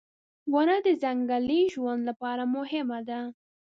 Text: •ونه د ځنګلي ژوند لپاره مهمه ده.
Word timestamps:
•ونه 0.53 0.77
د 0.85 0.87
ځنګلي 1.03 1.61
ژوند 1.73 2.01
لپاره 2.09 2.43
مهمه 2.55 2.99
ده. 3.09 3.19